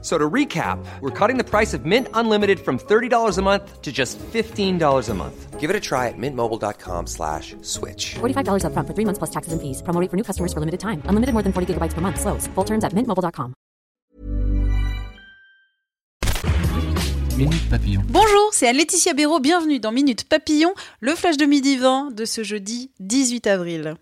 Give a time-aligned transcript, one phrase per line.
[0.00, 3.90] So to recap, we're cutting the price of Mint Unlimited from $30 a month to
[3.90, 5.58] just $15 a month.
[5.58, 8.14] Give it a try at mintmobile.com slash switch.
[8.20, 9.82] $45 upfront for three months plus taxes and fees.
[9.82, 11.02] Promo rate for new customers for limited time.
[11.06, 12.20] Unlimited more than 40 gigabytes per month.
[12.20, 12.46] Slows.
[12.54, 13.54] Full terms at mintmobile.com.
[17.36, 18.02] Minute Papillon.
[18.08, 19.40] Bonjour, c'est Laetitia Béraud.
[19.40, 23.94] Bienvenue dans Minute Papillon, le flash de midi 20 de ce jeudi 18 avril.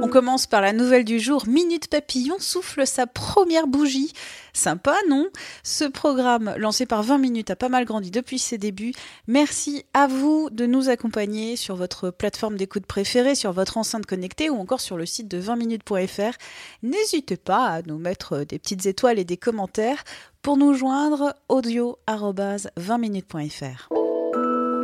[0.00, 1.48] On commence par la nouvelle du jour.
[1.48, 4.12] Minute Papillon souffle sa première bougie.
[4.52, 5.28] Sympa, non?
[5.62, 8.94] Ce programme, lancé par 20 minutes, a pas mal grandi depuis ses débuts.
[9.26, 14.50] Merci à vous de nous accompagner sur votre plateforme d'écoute préférée, sur votre enceinte connectée
[14.50, 16.36] ou encore sur le site de 20minutes.fr.
[16.82, 20.04] N'hésitez pas à nous mettre des petites étoiles et des commentaires.
[20.42, 24.07] Pour nous joindre, audio-20minutes.fr.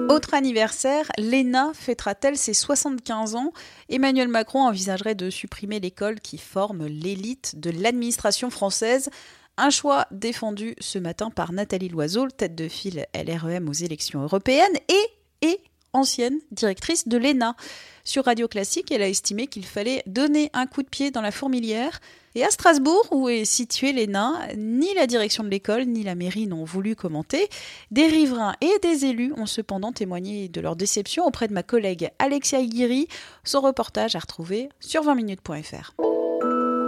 [0.09, 3.53] Autre anniversaire, l'ENA fêtera-t-elle ses 75 ans?
[3.89, 9.09] Emmanuel Macron envisagerait de supprimer l'école qui forme l'élite de l'administration française?
[9.57, 14.77] Un choix défendu ce matin par Nathalie Loiseau, tête de file LREM aux élections européennes
[14.89, 15.61] et, et
[15.95, 17.57] ancienne directrice de l'ENA.
[18.05, 21.31] Sur Radio Classique, elle a estimé qu'il fallait donner un coup de pied dans la
[21.31, 22.01] fourmilière.
[22.35, 26.47] Et à Strasbourg, où est située l'ENA, ni la direction de l'école ni la mairie
[26.47, 27.49] n'ont voulu commenter.
[27.91, 32.11] Des riverains et des élus ont cependant témoigné de leur déception auprès de ma collègue
[32.19, 33.09] Alexia Guiri.
[33.45, 35.95] Son reportage à retrouver sur 20minutes.fr.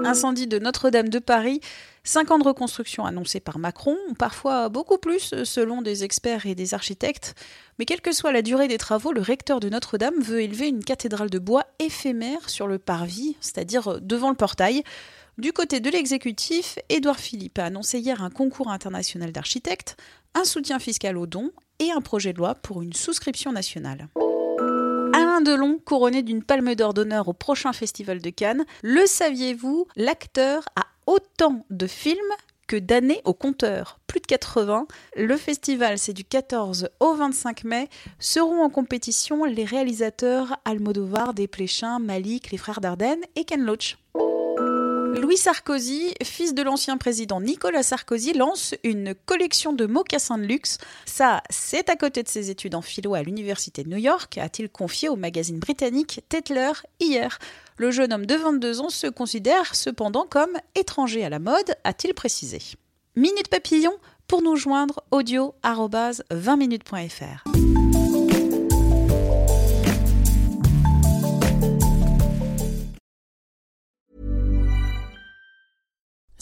[0.06, 1.60] Incendie de Notre-Dame de Paris.
[2.04, 6.74] Cinq ans de reconstruction annoncés par Macron, parfois beaucoup plus selon des experts et des
[6.74, 7.34] architectes.
[7.78, 10.84] Mais quelle que soit la durée des travaux, le recteur de Notre-Dame veut élever une
[10.84, 14.84] cathédrale de bois éphémère sur le parvis, c'est-à-dire devant le portail.
[15.38, 19.96] Du côté de l'exécutif, Édouard Philippe a annoncé hier un concours international d'architectes,
[20.34, 24.08] un soutien fiscal aux dons et un projet de loi pour une souscription nationale.
[25.36, 28.64] Alain Delon, couronné d'une palme d'or d'honneur au prochain festival de Cannes.
[28.82, 32.16] Le saviez-vous L'acteur a autant de films
[32.66, 34.86] que d'années au compteur, plus de 80.
[35.14, 37.90] Le festival, c'est du 14 au 25 mai.
[38.18, 43.98] Seront en compétition les réalisateurs Almodovar, Desplechin, Malik, les frères Dardenne et Ken Loach.
[45.16, 50.76] Louis Sarkozy, fils de l'ancien président Nicolas Sarkozy, lance une collection de mocassins de luxe.
[51.06, 54.68] Ça, c'est à côté de ses études en philo à l'université de New York, a-t-il
[54.68, 57.38] confié au magazine britannique Tetler hier.
[57.78, 62.12] Le jeune homme de 22 ans se considère cependant comme étranger à la mode, a-t-il
[62.12, 62.60] précisé.
[63.16, 63.94] Minute Papillon,
[64.28, 67.65] pour nous joindre, audio 20minutes.fr.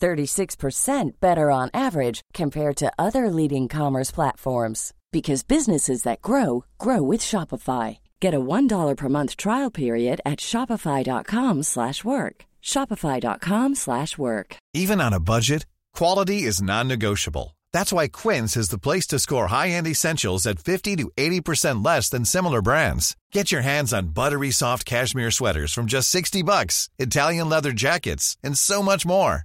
[0.00, 7.02] 36% better on average compared to other leading commerce platforms because businesses that grow grow
[7.02, 7.98] with Shopify.
[8.20, 12.44] Get a $1 per month trial period at shopify.com/work.
[12.62, 14.56] shopify.com/work.
[14.82, 15.66] Even on a budget,
[15.98, 17.56] quality is non-negotiable.
[17.72, 22.08] That's why Quince is the place to score high-end essentials at 50 to 80% less
[22.08, 23.16] than similar brands.
[23.32, 28.36] Get your hands on buttery soft cashmere sweaters from just 60 bucks, Italian leather jackets,
[28.42, 29.44] and so much more.